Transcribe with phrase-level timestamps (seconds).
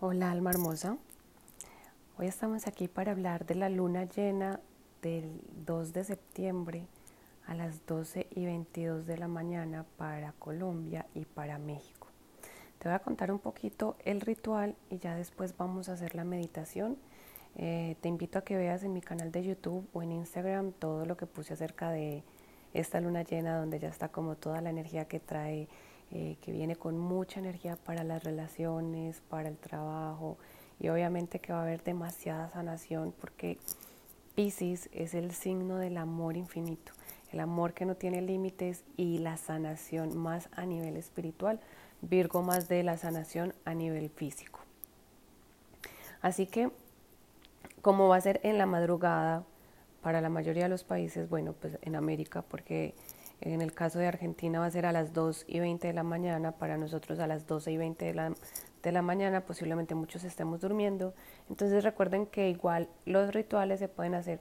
[0.00, 0.96] Hola alma hermosa.
[2.18, 4.60] Hoy estamos aquí para hablar de la luna llena
[5.02, 6.86] del 2 de septiembre
[7.48, 12.06] a las 12 y 22 de la mañana para Colombia y para México.
[12.78, 16.22] Te voy a contar un poquito el ritual y ya después vamos a hacer la
[16.22, 16.96] meditación.
[17.56, 21.06] Eh, te invito a que veas en mi canal de YouTube o en Instagram todo
[21.06, 22.22] lo que puse acerca de
[22.72, 25.68] esta luna llena donde ya está como toda la energía que trae
[26.10, 30.38] eh, que viene con mucha energía para las relaciones, para el trabajo
[30.80, 33.58] y obviamente que va a haber demasiada sanación porque
[34.34, 36.92] Pisces es el signo del amor infinito,
[37.32, 41.60] el amor que no tiene límites y la sanación más a nivel espiritual,
[42.00, 44.60] Virgo más de la sanación a nivel físico.
[46.22, 46.70] Así que
[47.82, 49.44] como va a ser en la madrugada
[50.02, 52.94] para la mayoría de los países, bueno, pues en América porque
[53.40, 56.02] en el caso de Argentina va a ser a las 2 y 20 de la
[56.02, 58.34] mañana, para nosotros a las 12 y 20 de la,
[58.82, 61.14] de la mañana, posiblemente muchos estemos durmiendo.
[61.48, 64.40] Entonces recuerden que igual los rituales se pueden hacer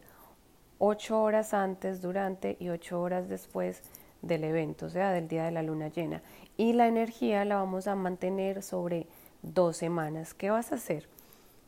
[0.79, 3.83] 8 horas antes, durante y 8 horas después
[4.21, 6.21] del evento, o sea, del día de la luna llena.
[6.55, 9.07] Y la energía la vamos a mantener sobre
[9.41, 10.33] dos semanas.
[10.33, 11.07] ¿Qué vas a hacer?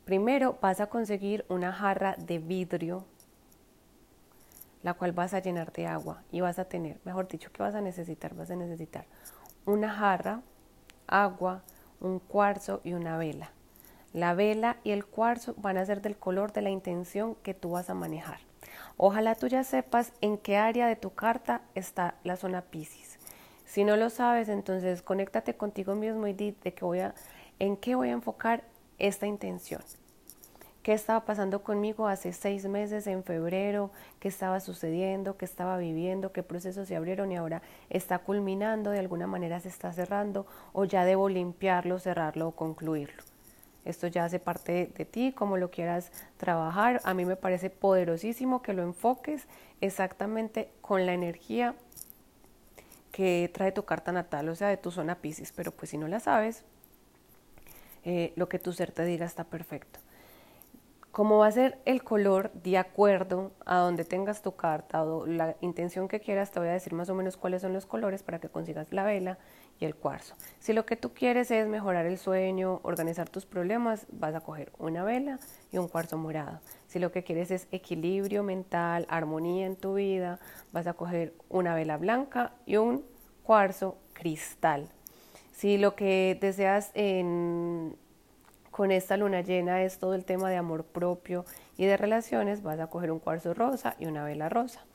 [0.05, 3.05] Primero vas a conseguir una jarra de vidrio
[4.83, 7.75] la cual vas a llenar de agua y vas a tener, mejor dicho, ¿qué vas
[7.75, 8.33] a necesitar?
[8.35, 9.05] Vas a necesitar
[9.65, 10.41] una jarra,
[11.07, 11.63] agua,
[11.99, 13.51] un cuarzo y una vela.
[14.13, 17.71] La vela y el cuarzo van a ser del color de la intención que tú
[17.71, 18.39] vas a manejar.
[18.97, 23.19] Ojalá tú ya sepas en qué área de tu carta está la zona Pisces.
[23.65, 27.13] Si no lo sabes, entonces conéctate contigo mismo y di de que voy a,
[27.59, 28.63] en qué voy a enfocar
[28.97, 29.81] esta intención
[30.83, 36.31] qué estaba pasando conmigo hace seis meses, en febrero, qué estaba sucediendo, qué estaba viviendo,
[36.31, 40.85] qué procesos se abrieron y ahora está culminando, de alguna manera se está cerrando o
[40.85, 43.23] ya debo limpiarlo, cerrarlo o concluirlo.
[43.85, 47.01] Esto ya hace parte de, ti, como lo quieras trabajar.
[47.05, 49.47] A mí me parece poderosísimo que lo enfoques
[49.81, 51.75] exactamente con la energía
[53.11, 55.53] que trae tu carta natal, o sea, de tu zona Pisces.
[55.53, 56.63] Pero pues si no la sabes,
[58.03, 59.99] eh, lo que tu ser te diga está perfecto.
[61.19, 65.57] Como va a ser el color de acuerdo a donde tengas tu carta o la
[65.59, 68.39] intención que quieras, te voy a decir más o menos cuáles son los colores para
[68.39, 69.37] que consigas la vela
[69.81, 70.35] y el cuarzo.
[70.59, 74.71] Si lo que tú quieres es mejorar el sueño, organizar tus problemas, vas a coger
[74.77, 75.39] una vela
[75.73, 76.61] y un cuarzo morado.
[76.87, 80.39] Si lo que quieres es equilibrio mental, armonía en tu vida,
[80.71, 83.03] vas a coger una vela blanca y un
[83.43, 84.87] cuarzo cristal.
[85.51, 87.97] Si lo que deseas en
[88.79, 91.43] con esta luna llena es todo el tema de amor propio
[91.75, 94.85] y de relaciones, vas a coger un cuarzo rosa y una vela rosa.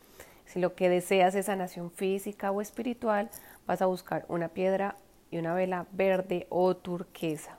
[0.47, 3.29] Si lo que deseas es sanación física o espiritual,
[3.67, 4.97] vas a buscar una piedra
[5.31, 7.59] y una vela verde o turquesa.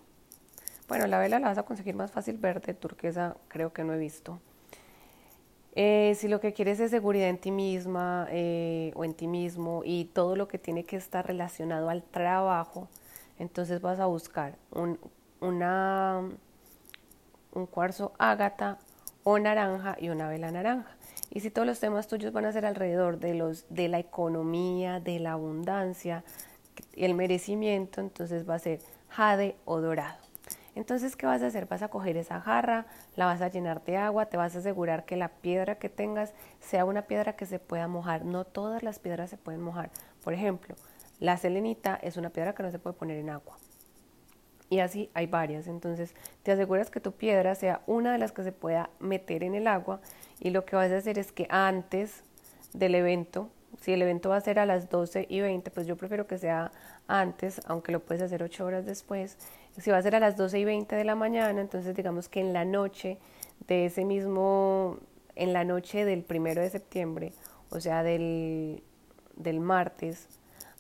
[0.88, 4.00] Bueno, la vela la vas a conseguir más fácil verde, turquesa creo que no he
[4.00, 4.40] visto.
[5.76, 9.84] Eh, si lo que quieres es seguridad en ti misma eh, o en ti mismo
[9.86, 12.88] y todo lo que tiene que estar relacionado al trabajo,
[13.38, 14.98] entonces vas a buscar un
[15.46, 16.22] una,
[17.54, 18.78] un cuarzo ágata
[19.24, 20.96] o naranja y una vela naranja.
[21.30, 25.00] Y si todos los temas tuyos van a ser alrededor de, los, de la economía,
[25.00, 26.24] de la abundancia
[26.96, 28.80] el merecimiento, entonces va a ser
[29.10, 30.20] jade o dorado.
[30.76, 31.68] Entonces, ¿qué vas a hacer?
[31.68, 32.86] Vas a coger esa jarra,
[33.16, 36.34] la vas a llenar de agua, te vas a asegurar que la piedra que tengas
[36.60, 38.26] sea una piedra que se pueda mojar.
[38.26, 39.90] No todas las piedras se pueden mojar.
[40.22, 40.76] Por ejemplo,
[41.20, 43.58] la selenita es una piedra que no se puede poner en agua
[44.70, 45.68] y así hay varias.
[45.68, 49.56] Entonces te aseguras que tu piedra sea una de las que se pueda meter en
[49.56, 50.02] el agua
[50.40, 52.24] y lo que vas a hacer es que antes
[52.74, 53.50] del evento,
[53.82, 56.38] si el evento va a ser a las 12 y 20, pues yo prefiero que
[56.38, 56.72] sea
[57.08, 59.38] antes, aunque lo puedes hacer 8 horas después.
[59.78, 62.40] Si va a ser a las 12 y 20 de la mañana, entonces digamos que
[62.40, 63.20] en la noche
[63.68, 64.98] de ese mismo,
[65.36, 67.34] en la noche del primero de septiembre,
[67.70, 68.84] o sea, del,
[69.36, 70.28] del martes,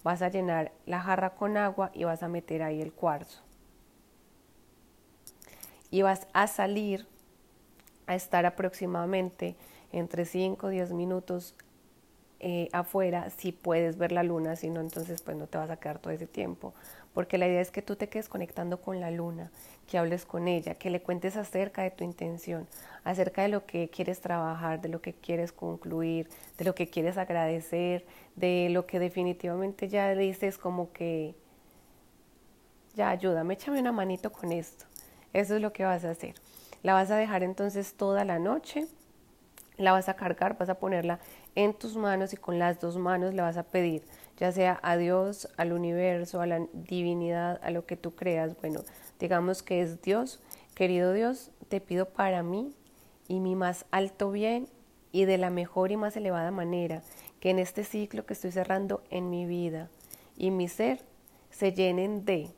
[0.03, 3.45] vas a llenar la jarra con agua y vas a meter ahí el cuarzo
[5.95, 7.07] y vas a salir
[8.05, 9.55] a estar aproximadamente
[9.93, 11.55] entre 5 o 10 minutos
[12.41, 15.77] eh, afuera si puedes ver la luna, si no, entonces pues no te vas a
[15.77, 16.73] quedar todo ese tiempo.
[17.13, 19.51] Porque la idea es que tú te quedes conectando con la luna,
[19.87, 22.67] que hables con ella, que le cuentes acerca de tu intención,
[23.05, 26.27] acerca de lo que quieres trabajar, de lo que quieres concluir,
[26.57, 28.05] de lo que quieres agradecer,
[28.35, 31.35] de lo que definitivamente ya dices como que,
[32.95, 34.87] ya ayúdame, échame una manito con esto.
[35.35, 36.33] Eso es lo que vas a hacer.
[36.81, 38.87] La vas a dejar entonces toda la noche,
[39.77, 41.19] la vas a cargar, vas a ponerla
[41.55, 44.03] en tus manos y con las dos manos le vas a pedir
[44.37, 48.55] ya sea a Dios, al universo, a la divinidad, a lo que tú creas.
[48.59, 48.81] Bueno,
[49.19, 50.41] digamos que es Dios.
[50.73, 52.73] Querido Dios, te pido para mí
[53.27, 54.67] y mi más alto bien
[55.11, 57.01] y de la mejor y más elevada manera
[57.39, 59.89] que en este ciclo que estoy cerrando en mi vida
[60.37, 61.01] y mi ser
[61.49, 62.49] se llenen de.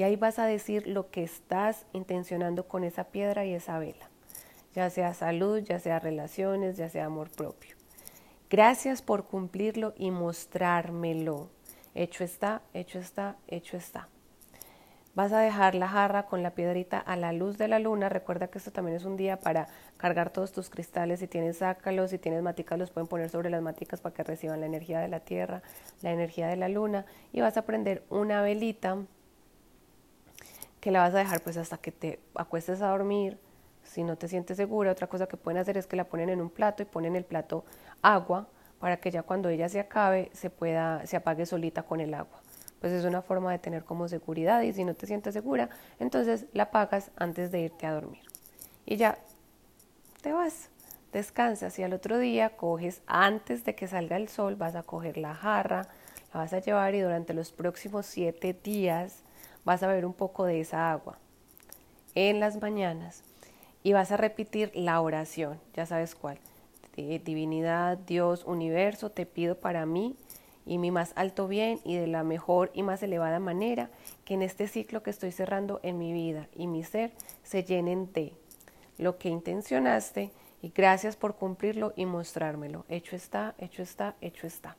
[0.00, 4.08] Y ahí vas a decir lo que estás intencionando con esa piedra y esa vela,
[4.74, 7.76] ya sea salud, ya sea relaciones, ya sea amor propio.
[8.48, 11.50] Gracias por cumplirlo y mostrármelo.
[11.94, 14.08] Hecho está, hecho está, hecho está.
[15.14, 18.08] Vas a dejar la jarra con la piedrita a la luz de la luna.
[18.08, 19.68] Recuerda que esto también es un día para
[19.98, 21.20] cargar todos tus cristales.
[21.20, 24.60] Si tienes sácalos, si tienes maticas, los pueden poner sobre las maticas para que reciban
[24.60, 25.60] la energía de la tierra,
[26.00, 27.04] la energía de la luna.
[27.34, 28.96] Y vas a prender una velita
[30.80, 33.38] que la vas a dejar pues hasta que te acuestes a dormir.
[33.82, 36.40] Si no te sientes segura, otra cosa que pueden hacer es que la ponen en
[36.40, 37.64] un plato y ponen el plato
[38.02, 38.48] agua
[38.78, 42.40] para que ya cuando ella se acabe se pueda, se apague solita con el agua.
[42.80, 45.68] Pues es una forma de tener como seguridad y si no te sientes segura,
[45.98, 48.22] entonces la apagas antes de irte a dormir.
[48.86, 49.18] Y ya
[50.22, 50.70] te vas,
[51.12, 55.18] descansas y al otro día coges, antes de que salga el sol, vas a coger
[55.18, 55.88] la jarra,
[56.32, 59.24] la vas a llevar y durante los próximos siete días
[59.64, 61.18] vas a beber un poco de esa agua
[62.14, 63.22] en las mañanas
[63.82, 66.38] y vas a repetir la oración, ya sabes cuál
[66.96, 70.16] divinidad, Dios, universo, te pido para mí
[70.66, 73.90] y mi más alto bien y de la mejor y más elevada manera
[74.24, 77.12] que en este ciclo que estoy cerrando en mi vida y mi ser
[77.42, 78.32] se llenen de
[78.98, 80.30] lo que intencionaste
[80.62, 82.84] y gracias por cumplirlo y mostrármelo.
[82.88, 84.76] Hecho está, hecho está, hecho está.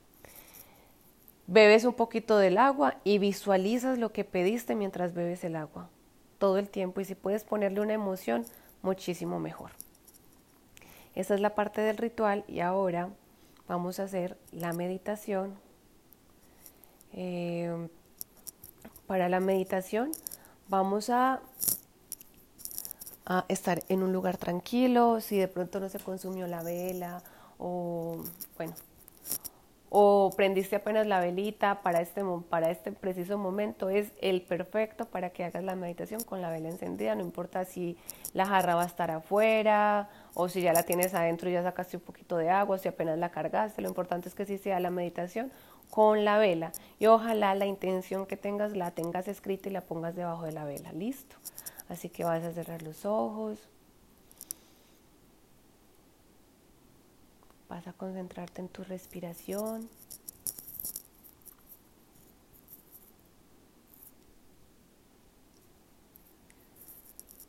[1.51, 5.89] Bebes un poquito del agua y visualizas lo que pediste mientras bebes el agua
[6.37, 8.45] todo el tiempo y si puedes ponerle una emoción,
[8.81, 9.71] muchísimo mejor.
[11.13, 13.09] Esa es la parte del ritual y ahora
[13.67, 15.53] vamos a hacer la meditación.
[17.11, 17.89] Eh,
[19.05, 20.11] para la meditación
[20.69, 21.41] vamos a,
[23.25, 27.21] a estar en un lugar tranquilo, si de pronto no se consumió la vela
[27.59, 28.23] o
[28.55, 28.73] bueno,
[29.93, 35.31] o prendiste apenas la velita para este, para este preciso momento, es el perfecto para
[35.31, 37.97] que hagas la meditación con la vela encendida, no importa si
[38.31, 41.97] la jarra va a estar afuera o si ya la tienes adentro y ya sacaste
[41.97, 44.91] un poquito de agua, si apenas la cargaste, lo importante es que sí sea la
[44.91, 45.51] meditación
[45.89, 50.15] con la vela y ojalá la intención que tengas la tengas escrita y la pongas
[50.15, 51.35] debajo de la vela, listo.
[51.89, 53.70] Así que vas a cerrar los ojos.
[57.71, 59.89] Vas a concentrarte en tu respiración.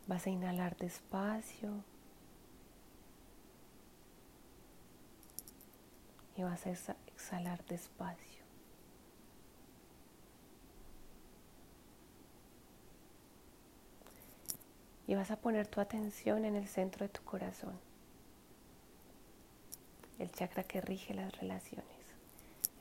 [0.06, 1.82] Vas a inhalar despacio.
[6.36, 8.44] Y vas a exhalar despacio.
[15.08, 17.91] Y vas a poner tu atención en el centro de tu corazón
[20.22, 21.84] el chakra que rige las relaciones,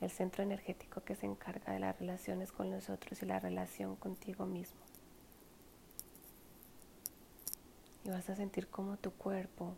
[0.00, 3.96] el centro energético que se encarga de las relaciones con los otros y la relación
[3.96, 4.78] contigo mismo.
[8.04, 9.74] Y vas a sentir cómo tu cuerpo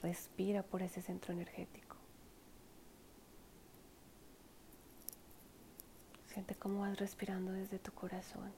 [0.00, 1.96] respira por ese centro energético.
[6.32, 8.52] Siente cómo vas respirando desde tu corazón.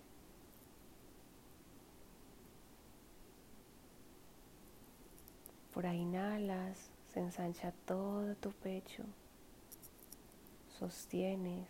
[5.84, 9.02] Ahí inhalas, se ensancha todo tu pecho,
[10.78, 11.68] sostienes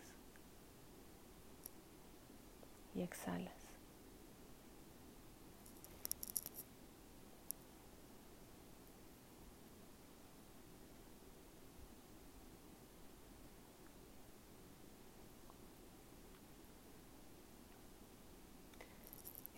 [2.93, 3.53] y exhalas.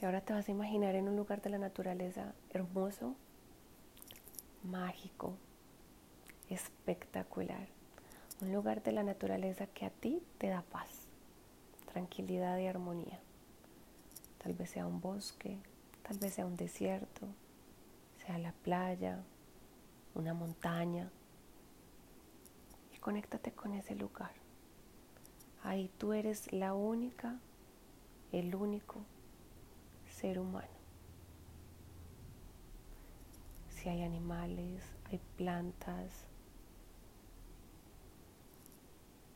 [0.02, 3.16] Y ahora te vas a imaginar en un lugar de la naturaleza hermoso,
[4.66, 5.38] mágico,
[6.50, 7.68] espectacular.
[8.42, 11.08] Un lugar de la naturaleza que a ti te da paz,
[11.92, 13.20] tranquilidad y armonía.
[14.44, 15.58] Tal vez sea un bosque,
[16.04, 17.28] tal vez sea un desierto,
[18.26, 19.24] sea la playa,
[20.14, 21.10] una montaña.
[22.94, 24.34] Y conéctate con ese lugar.
[25.64, 27.40] Ahí tú eres la única,
[28.32, 28.98] el único
[30.10, 30.75] ser humano.
[33.90, 36.12] Hay animales, hay plantas,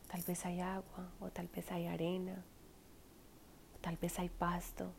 [0.08, 2.44] tal vez hay agua o tal vez hay arena,
[3.80, 4.92] tal vez hay pasto.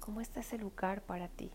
[0.00, 1.50] ¿Cómo está ese lugar para ti?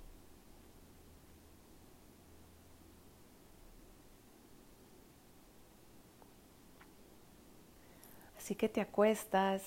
[8.38, 9.62] Así que te acuestas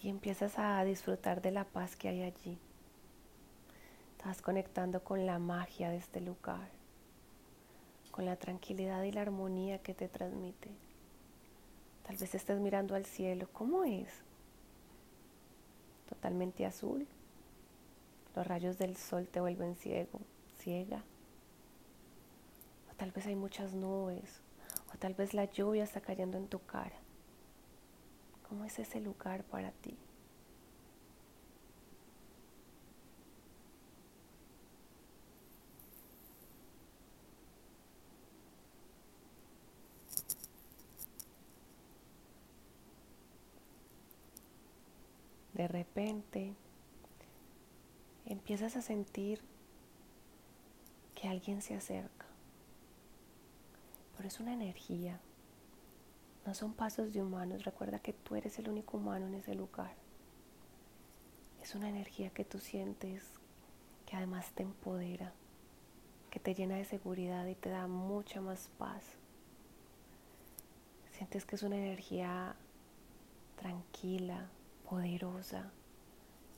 [0.00, 2.58] y empiezas a disfrutar de la paz que hay allí.
[4.22, 6.68] Estás conectando con la magia de este lugar,
[8.12, 10.70] con la tranquilidad y la armonía que te transmite.
[12.06, 13.48] Tal vez estés mirando al cielo.
[13.52, 14.08] ¿Cómo es?
[16.08, 17.04] Totalmente azul.
[18.36, 20.20] Los rayos del sol te vuelven ciego,
[20.56, 21.02] ciega.
[22.92, 24.40] O tal vez hay muchas nubes.
[24.94, 26.94] O tal vez la lluvia está cayendo en tu cara.
[28.48, 29.98] ¿Cómo es ese lugar para ti?
[45.62, 46.56] De repente
[48.26, 49.40] empiezas a sentir
[51.14, 52.26] que alguien se acerca,
[54.16, 55.20] pero es una energía
[56.44, 57.62] no son pasos de humanos.
[57.62, 59.94] Recuerda que tú eres el único humano en ese lugar.
[61.62, 63.30] Es una energía que tú sientes
[64.04, 65.32] que además te empodera,
[66.28, 69.04] que te llena de seguridad y te da mucha más paz.
[71.12, 72.56] Sientes que es una energía
[73.60, 74.50] tranquila,
[74.88, 75.70] poderosa,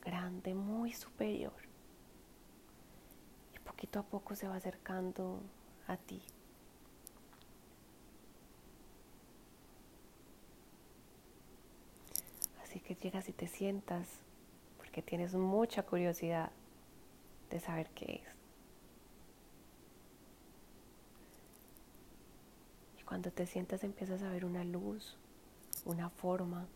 [0.05, 1.55] grande, muy superior.
[3.55, 5.41] Y poquito a poco se va acercando
[5.87, 6.23] a ti.
[12.85, 14.07] que llegas y te sientas
[14.77, 16.51] porque tienes mucha curiosidad
[17.51, 18.35] de saber qué es.
[23.01, 25.17] Y cuando te sientas empiezas a ver una luz,
[25.85, 26.67] una forma,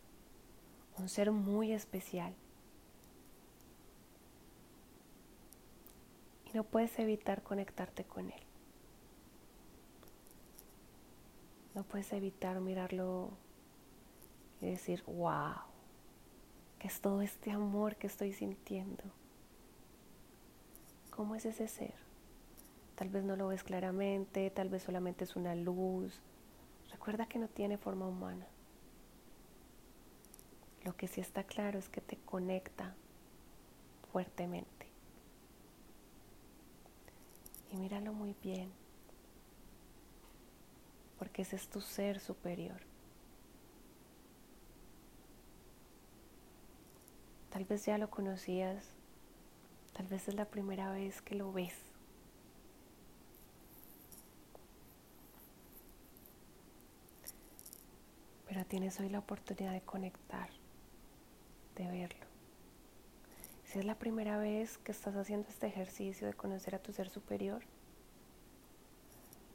[0.99, 2.33] un ser muy especial.
[6.45, 8.43] Y no puedes evitar conectarte con él.
[11.75, 13.29] No puedes evitar mirarlo
[14.61, 15.53] y decir, wow,
[16.79, 19.03] ¿Qué es todo este amor que estoy sintiendo?
[21.09, 21.93] ¿Cómo es ese ser?
[22.95, 26.21] Tal vez no lo ves claramente, tal vez solamente es una luz.
[26.89, 28.47] Recuerda que no tiene forma humana.
[30.85, 32.95] Lo que sí está claro es que te conecta
[34.11, 34.87] fuertemente.
[37.71, 38.71] Y míralo muy bien,
[41.19, 42.81] porque ese es tu ser superior.
[47.51, 48.85] Tal vez ya lo conocías,
[49.93, 51.75] tal vez es la primera vez que lo ves.
[58.47, 60.49] Pero tienes hoy la oportunidad de conectar,
[61.87, 62.25] verlo.
[63.65, 67.09] Si es la primera vez que estás haciendo este ejercicio de conocer a tu ser
[67.09, 67.61] superior,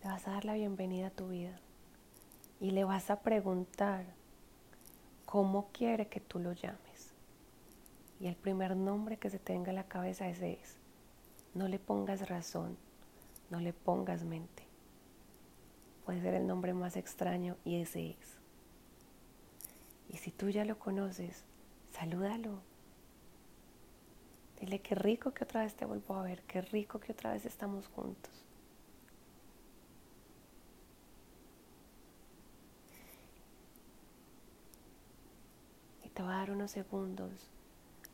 [0.02, 1.59] le vas a dar la bienvenida a tu vida
[2.61, 4.04] y le vas a preguntar
[5.25, 7.12] cómo quiere que tú lo llames.
[8.21, 10.78] Y el primer nombre que se tenga en la cabeza ese es.
[11.54, 12.76] No le pongas razón,
[13.50, 14.62] no le pongas mente.
[16.04, 18.38] Puede ser el nombre más extraño y ese es.
[20.09, 21.45] Y si tú ya lo conoces,
[21.95, 22.61] salúdalo.
[24.61, 27.45] Dile qué rico que otra vez te vuelvo a ver, qué rico que otra vez
[27.45, 28.33] estamos juntos.
[36.05, 37.31] Y te va a dar unos segundos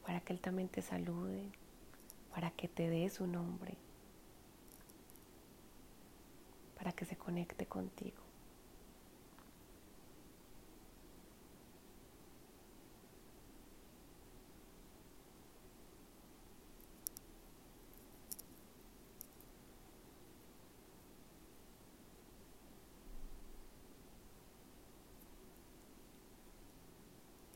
[0.04, 1.50] para que Él también te salude,
[2.34, 3.76] para que te dé su nombre,
[6.76, 8.30] para que se conecte contigo.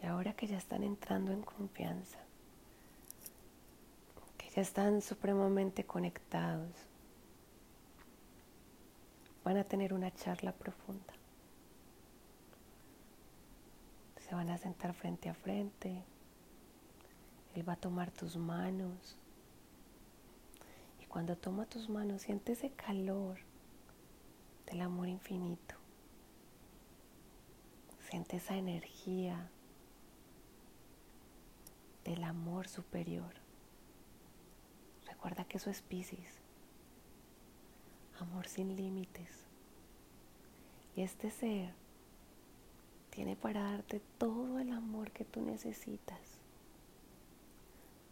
[0.03, 2.19] Y ahora que ya están entrando en confianza,
[4.57, 6.73] ya están supremamente conectados.
[9.45, 11.15] Van a tener una charla profunda.
[14.19, 16.03] Se van a sentar frente a frente.
[17.55, 19.17] Él va a tomar tus manos.
[21.01, 23.39] Y cuando toma tus manos, siente ese calor
[24.67, 25.77] del amor infinito.
[28.11, 29.51] Siente esa energía
[32.05, 33.33] del amor superior.
[35.07, 36.41] Recuerda que eso es Pisces.
[38.21, 39.31] Amor sin límites.
[40.97, 41.73] Y este ser
[43.11, 46.39] tiene para darte todo el amor que tú necesitas.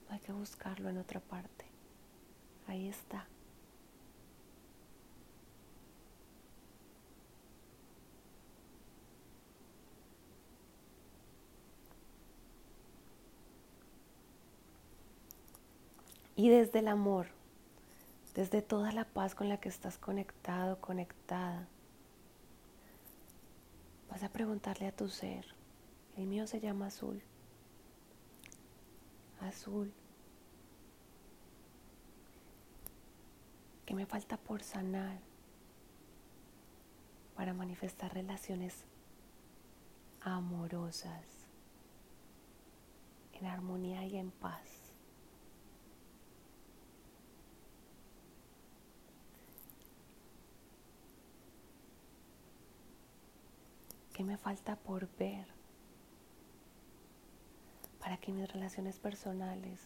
[0.09, 1.67] No hay que buscarlo en otra parte.
[2.67, 3.27] Ahí está.
[16.35, 17.29] Y desde el amor,
[18.35, 21.69] desde toda la paz con la que estás conectado, conectada,
[24.11, 25.47] vas a preguntarle a tu ser,
[26.17, 27.23] el mío se llama azul,
[29.41, 29.93] azul,
[33.85, 35.19] ¿qué me falta por sanar
[37.37, 38.85] para manifestar relaciones
[40.23, 41.25] amorosas,
[43.35, 44.82] en armonía y en paz?
[54.23, 55.49] ¿Qué me falta por ver
[57.99, 59.81] para que mis relaciones personales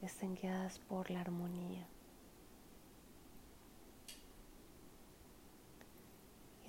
[0.00, 1.88] estén guiadas por la armonía?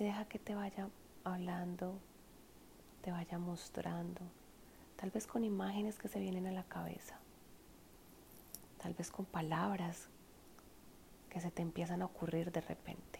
[0.00, 0.88] Y deja que te vaya
[1.22, 1.96] hablando,
[3.02, 4.22] te vaya mostrando,
[4.96, 7.20] tal vez con imágenes que se vienen a la cabeza,
[8.82, 10.08] tal vez con palabras
[11.30, 13.15] que se te empiezan a ocurrir de repente.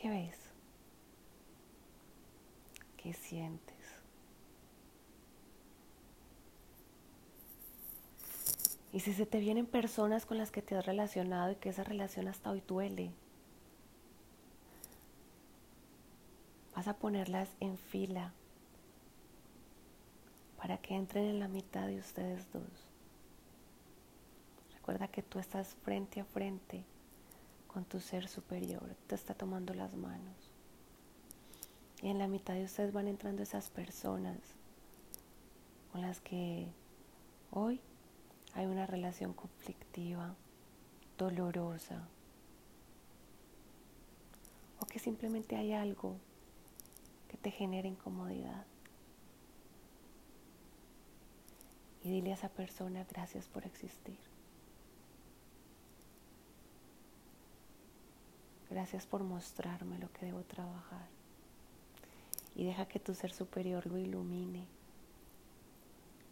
[0.00, 0.38] ¿Qué ves?
[2.96, 3.76] ¿Qué sientes?
[8.94, 11.84] Y si se te vienen personas con las que te has relacionado y que esa
[11.84, 13.10] relación hasta hoy duele,
[16.74, 18.32] vas a ponerlas en fila
[20.56, 22.88] para que entren en la mitad de ustedes dos.
[24.72, 26.84] Recuerda que tú estás frente a frente
[27.72, 30.50] con tu ser superior, te está tomando las manos.
[32.02, 34.38] Y en la mitad de ustedes van entrando esas personas
[35.92, 36.66] con las que
[37.50, 37.80] hoy
[38.54, 40.34] hay una relación conflictiva,
[41.16, 42.08] dolorosa,
[44.80, 46.16] o que simplemente hay algo
[47.28, 48.66] que te genera incomodidad.
[52.02, 54.29] Y dile a esa persona gracias por existir.
[58.70, 61.08] Gracias por mostrarme lo que debo trabajar.
[62.54, 64.64] Y deja que tu ser superior lo ilumine.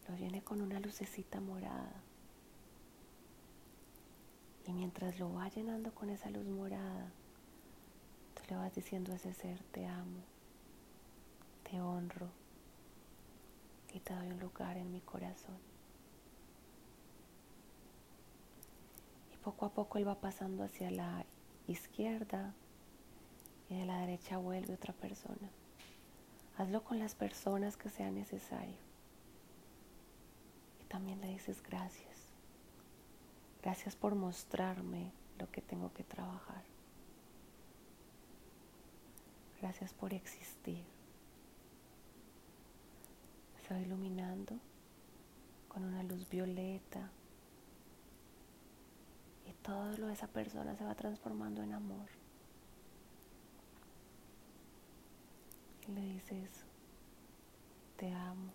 [0.08, 2.00] Lo llene con una lucecita morada.
[4.66, 7.10] Y mientras lo va llenando con esa luz morada,
[8.34, 10.20] tú le vas diciendo a ese ser, te amo,
[11.68, 12.28] te honro
[13.92, 15.56] y te doy un lugar en mi corazón.
[19.32, 21.24] Y poco a poco él va pasando hacia la
[21.72, 22.54] izquierda
[23.68, 25.50] y de la derecha vuelve otra persona.
[26.56, 28.78] Hazlo con las personas que sea necesario.
[30.80, 32.16] Y también le dices gracias.
[33.62, 36.64] Gracias por mostrarme lo que tengo que trabajar.
[39.60, 40.84] Gracias por existir.
[43.70, 44.58] Va iluminando
[45.68, 47.10] con una luz violeta
[49.68, 52.08] todo lo de esa persona se va transformando en amor.
[55.86, 56.64] Y le dices,
[57.98, 58.50] te amo,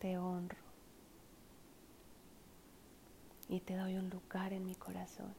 [0.00, 0.56] te honro
[3.48, 5.32] y te doy un lugar en mi corazón.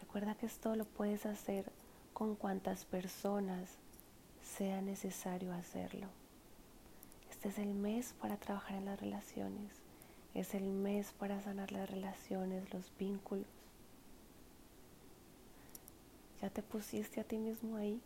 [0.00, 1.72] Recuerda que esto lo puedes hacer
[2.14, 3.76] con cuantas personas
[4.40, 6.06] sea necesario hacerlo.
[7.28, 9.87] Este es el mes para trabajar en las relaciones.
[10.34, 13.46] Es el mes para sanar las relaciones, los vínculos.
[16.40, 18.00] Ya te pusiste a ti mismo ahí,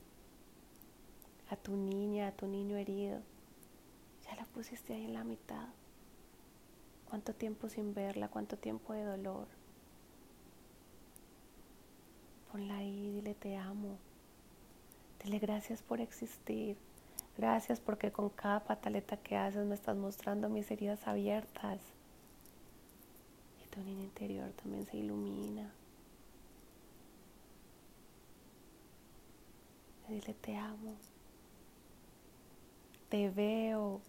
[1.50, 3.20] a tu niña, a tu niño herido.
[4.24, 5.68] Ya la pusiste ahí en la mitad.
[7.10, 8.28] ¿Cuánto tiempo sin verla?
[8.28, 9.46] ¿Cuánto tiempo de dolor?
[12.50, 13.98] Ponla ahí, dile te amo.
[15.22, 16.78] Dile gracias por existir.
[17.36, 21.80] Gracias porque con cada pataleta que haces me estás mostrando mis heridas abiertas
[23.80, 25.70] niño interior también se ilumina.
[30.08, 30.94] Dile te amo,
[33.08, 34.00] te veo,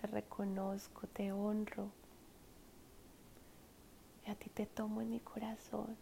[0.00, 1.90] te reconozco, te honro.
[4.26, 5.96] Y a ti te tomo en mi corazón.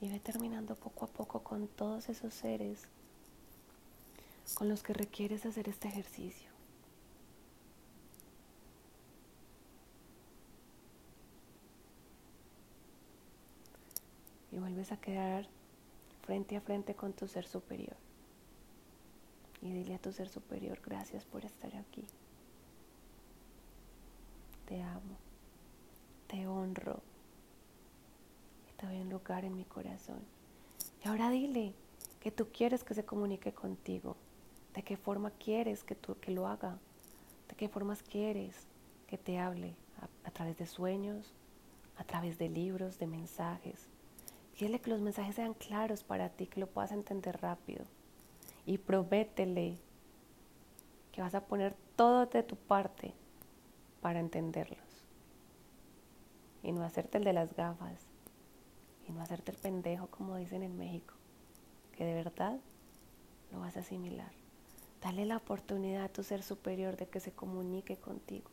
[0.00, 2.88] Y ve terminando poco a poco con todos esos seres
[4.54, 6.50] con los que requieres hacer este ejercicio.
[14.52, 15.46] Y vuelves a quedar
[16.22, 17.96] frente a frente con tu ser superior.
[19.62, 22.04] Y dile a tu ser superior, gracias por estar aquí.
[24.66, 25.16] Te amo,
[26.28, 27.02] te honro
[28.80, 30.20] te doy un lugar en mi corazón.
[31.04, 31.74] Y ahora dile
[32.18, 34.16] que tú quieres que se comunique contigo,
[34.74, 36.78] de qué forma quieres que, tú, que lo haga,
[37.48, 38.66] de qué formas quieres
[39.06, 39.74] que te hable,
[40.24, 41.32] a, través de sueños,
[41.96, 43.88] a través de libros, de mensajes.
[44.58, 47.84] Dile que los mensajes sean claros para ti, que lo puedas entender rápido.
[48.66, 49.78] Y prométele
[51.12, 53.14] que vas a poner todo de tu parte
[54.00, 54.78] para entenderlos.
[56.62, 58.06] Y no hacerte el de las gafas.
[59.08, 61.14] Y no hacerte el pendejo como dicen en México.
[61.92, 62.60] Que de verdad
[63.50, 64.39] lo vas a asimilar.
[65.02, 68.50] Dale la oportunidad a tu ser superior de que se comunique contigo.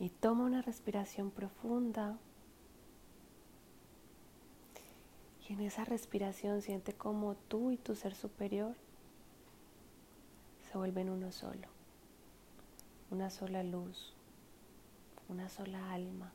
[0.00, 2.18] Y toma una respiración profunda.
[5.48, 8.76] Y en esa respiración siente como tú y tu ser superior
[10.70, 11.68] se vuelven uno solo,
[13.10, 14.14] una sola luz,
[15.28, 16.32] una sola alma.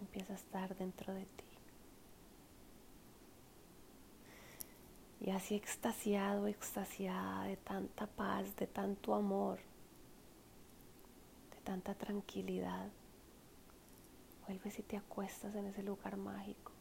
[0.00, 1.44] Empieza a estar dentro de ti.
[5.20, 9.58] Y así extasiado, extasiada de tanta paz, de tanto amor,
[11.54, 12.90] de tanta tranquilidad,
[14.46, 16.74] vuelves y te acuestas en ese lugar mágico.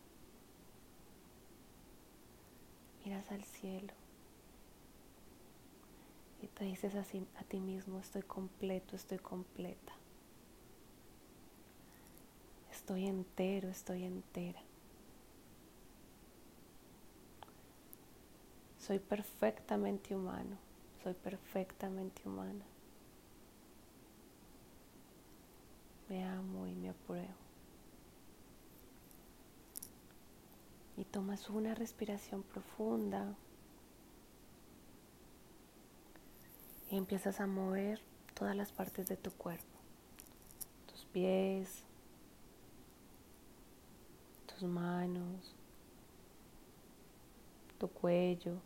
[3.04, 3.94] miras al cielo
[6.42, 9.94] y te dices así a ti mismo, estoy completo, estoy completa.
[12.84, 14.62] Estoy entero, estoy entera.
[18.78, 20.58] Soy perfectamente humano,
[21.02, 22.66] soy perfectamente humana.
[26.10, 27.44] Me amo y me apruebo.
[30.98, 33.34] y tomas una respiración profunda
[36.92, 38.00] y empiezas a mover
[38.34, 39.80] todas las partes de tu cuerpo,
[40.88, 41.84] tus pies,
[44.68, 45.56] manos,
[47.78, 48.58] tu cuello.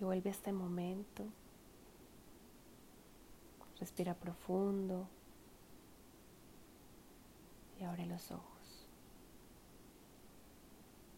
[0.00, 1.24] Y vuelve a este momento.
[3.78, 5.06] Respira profundo
[7.78, 8.55] y abre los ojos.